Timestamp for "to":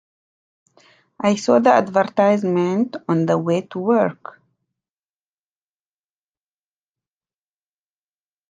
3.61-3.77